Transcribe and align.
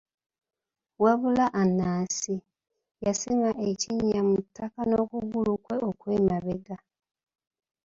Wabula 1.03 1.45
Anansi, 1.61 2.35
yasima 3.05 3.49
ekinnya 3.69 4.21
mu 4.29 4.37
ttaka 4.45 4.81
n'okugulu 4.89 5.53
kwe 5.63 5.75
okw'emabega. 5.89 6.77